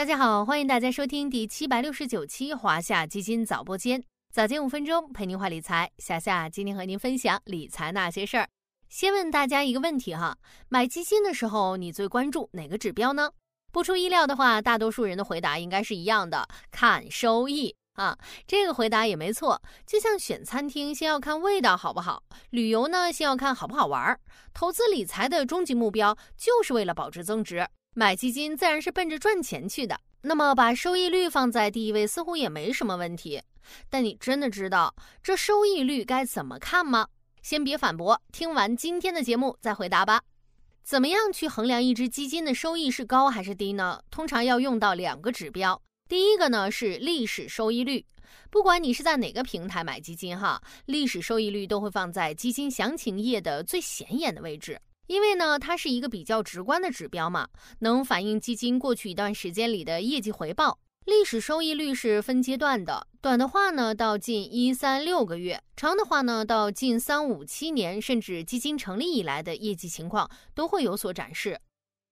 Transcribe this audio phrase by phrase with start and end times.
[0.00, 4.02] 大家好，欢迎大家收听第七百六十九期华夏基金早播间，
[4.32, 5.90] 早间五分钟陪您话理财。
[5.98, 8.48] 夏夏今天和您分享理财那些事儿。
[8.88, 10.38] 先问大家一个问题哈，
[10.70, 13.30] 买基金的时候你最关注哪个指标呢？
[13.70, 18.16] 不出意料的话，大多数人的回答应该是一样的，看收益啊。
[18.46, 24.18] 这个回答也没错，就像选餐厅先要看味道好不好，旅游呢先要看好不好玩儿，
[24.54, 27.68] 投资理财的终极目标就是为了保值增值。
[27.94, 33.42] 买基金自然是奔着赚钱去的，那么把收益率放在第一位似乎也没什么问题。
[33.88, 37.08] 但你真的知道这收益率该怎么看吗？
[37.42, 40.22] 先别反驳，听完今天的节目再回答吧。
[40.84, 44.00] 怎么样去衡量一只基金的收益是高还是低呢？
[44.10, 48.06] 通常要用到两个指标，第一个呢是历史收益率。
[48.50, 54.80] 不管你是在哪个平台买基金哈，历史收益率都会放在基金详情页的最显眼的位置。
[55.10, 57.48] 因为呢，它是一个比较直观的指标嘛，
[57.80, 60.78] 能反映基金过去一段时间里的业绩回报。
[61.04, 71.58] 历史收益率是分阶段的，短的话呢到近一三六个月，长的话呢到近三五七年，甚至基金成立以来的业绩情况都会有所展示。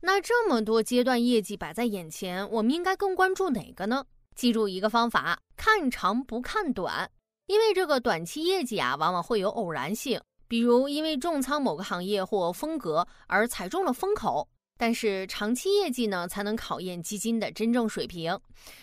[0.00, 4.04] 那这么多阶段业绩摆在眼前，我们应该更关注哪个呢？
[4.34, 7.08] 记住一个方法，看长不看短，
[7.46, 10.20] 因为这个短期业绩啊，往往会有偶然性。
[10.50, 18.36] 比如因为重仓某个行业或风格而踩中了风口，但是长期业绩呢才能考验基金的真正水平。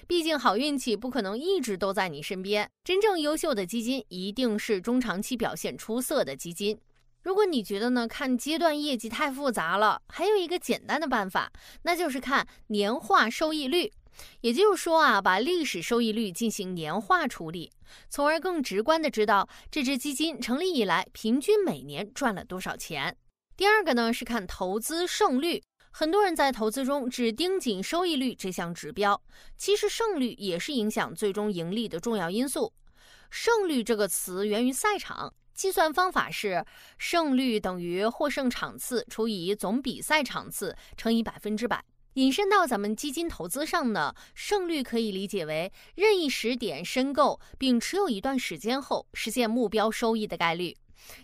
[0.07, 6.79] 毕竟好运气不可能一直都在你身边，真正优秀的基金一定是中长期表现出色的基金。
[7.21, 13.91] 如果你觉得呢看阶段业绩太复杂了，还有一个简单的办法，那就是看年化收益率。
[14.41, 17.71] 也就是说啊，把历史收益率进行年化处理，
[18.09, 23.15] 从而更直观的知道这只基金成立以来平均每年赚了多少钱。
[23.55, 29.19] 第二个呢是看投资胜率，很多人在投资中只盯紧收益率这项指标，
[29.57, 32.71] 其实胜率也是影响最终盈利的重要因素。
[33.30, 36.63] 胜率这个词源于赛场，计算方法是
[36.97, 41.83] 胜率等于获胜场次除以总比赛场次乘以百分之百。
[42.17, 50.76] 引申到咱们基金投资上呢，胜率可以理解为任意时点申购并持有一段时间后实现目标收益的概率。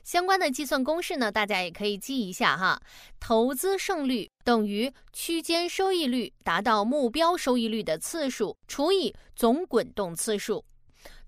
[0.03, 2.79] 相关的计算公式呢，大家也可以记一下哈。
[3.19, 10.63] 投资胜率等于区间收益率达到目标收益率的次数除以总滚动次数。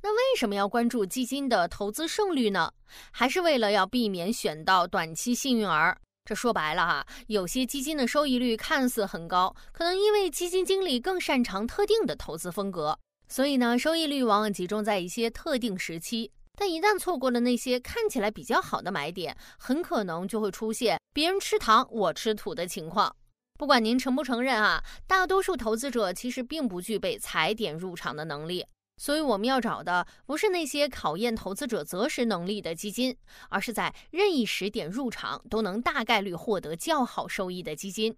[0.03, 2.72] 那为什么要关注基金的投资胜率呢？
[3.09, 5.97] 还是为了要避免选到短期幸运儿。
[6.25, 12.97] 这说白了哈，有些基金的收益率看似很高，可能因为基金经理更擅长特定的投资风格，
[13.30, 16.31] 所以呢，收益率往往集中在一些特定时期。
[16.58, 23.16] 但一旦错过了那些看起来比较好的买点，很可能就会出现别人吃糖我吃土的情况。
[23.59, 28.66] 不管您承不承认啊，大多数投资者其实并不具备踩点入场的能力。
[28.97, 33.16] 所以我们要找的不是那些考验投资者择时能力的基金，
[33.50, 38.16] 而是在任意时点入场都能大概率获得较好收益的基金。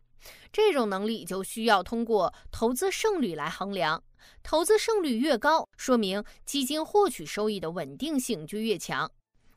[0.51, 4.03] 这种能力就需要通过投资胜率来衡量。
[4.43, 9.09] 投资胜率越高，说明基金获取收益的稳定性就越强。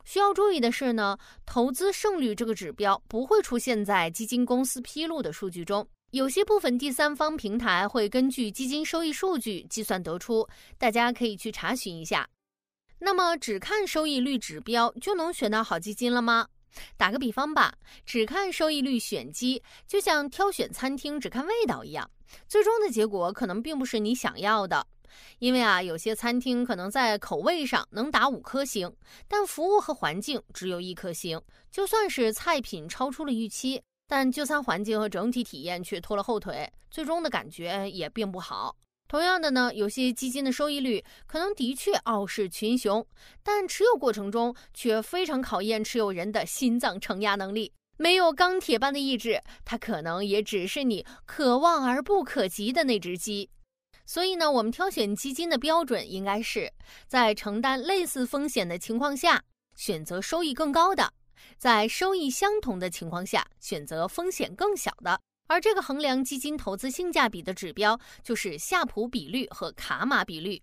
[0.05, 5.87] 需要注意的是呢，投资胜率这个指标不会出现在基金公司披露的数据中。
[6.11, 10.45] 有些部分第三方平台会根据基金收益数据计算得出，
[10.77, 12.27] 大家可以去查询一下。
[12.99, 16.45] 那么，只看收益率指标就能选到好基金了吗？
[16.97, 17.73] 打个比方吧，
[18.05, 22.11] 只看收益率选基，就像挑选餐厅只看味道一样，
[22.45, 24.85] 最终的结果可能并不是你想要的。
[25.39, 28.93] 因为啊，有些餐厅可能在口味上能打五颗星，
[29.29, 31.41] 但服务和环境只有一颗星，
[31.71, 33.81] 就算是菜品超出了预期。
[34.11, 38.75] 但就餐环境和整体体验却拖了后腿，最终的感觉也并不好。
[39.07, 43.07] 同样的呢，有些基金的收益率可能的确傲视群雄，
[43.41, 47.71] 但持有过程中却非常考验持有人的心脏承压能力。
[47.95, 53.49] 没有钢铁般的意志，它可能也只是你可望而不可及的那只鸡。
[54.05, 56.69] 所以呢，我们挑选基金的标准应该是
[57.07, 59.41] 在承担类似风险的情况下，
[59.77, 61.13] 选择收益更高的。
[61.57, 65.19] 在收益相同的情况下，选择风险更小的。
[65.47, 70.61] 而这个衡量基金投资性价比的指标，就是夏普比率和卡玛比率。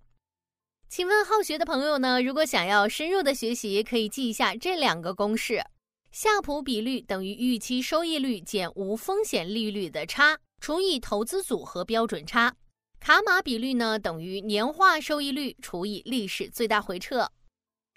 [0.88, 2.22] 请问好学的朋友呢？
[2.22, 5.62] 如果想要深入的学习，可以记一下这两个公式：
[6.10, 12.52] 夏普比率等于预期收益率减无风险利率的差除以投资组合标准差；
[12.98, 17.30] 卡玛比率呢等于年化收益率除以历史最大回撤。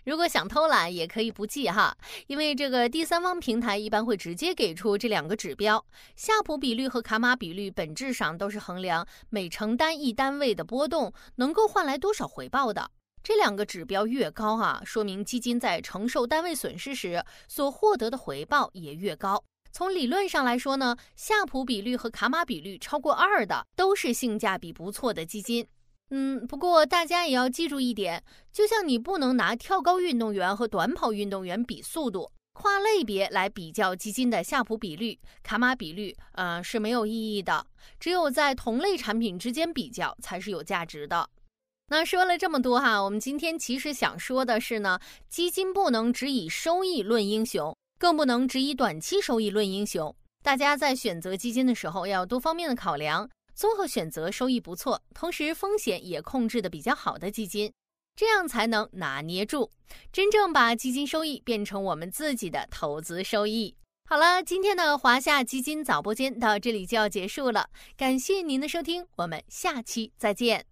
[0.03, 1.95] 如果想偷懒，也可以不记哈，
[2.25, 12.89] 因为这个第三方平台一般会直接给出这两个指标：夏普比率和卡玛比率，本质上都是衡量每承担一单位的波动能够换来多少回报的。
[13.23, 19.43] 这两个指标越高哈，说明基金在承受单位损失时所获得的回报也越高。
[19.71, 25.67] 从理论上来说呢，夏普比率和卡玛比率超过二的，都是性价比不错的基金。
[26.13, 28.21] 嗯，不过大家也要记住一点，
[28.51, 37.65] 就像你不能拿跳高运动员和短跑运动员比速度，跨类别来比较基金的夏普比率、卡玛比率，呃是没有意义的。
[37.97, 41.29] 只有在同类产品之间比较才是有价值的。
[41.87, 44.99] 那说了这么多哈，我们今天其实想说的是呢，
[45.29, 50.13] 基金不能只以收益论英雄，更不能只以短期收益论英雄。
[50.43, 53.29] 大家在选择基金的时候要多方面的考量。
[53.61, 57.71] 综合选择收益不错，同时风险也控制的比较好的基金，
[58.15, 59.69] 这样才能拿捏住，
[60.11, 63.75] 真正把基金收益变成我们自己的投资收益。
[64.09, 70.70] 好了，今天的华夏基金早播间到这里就要结束了，感谢您的收听，我们下期再见。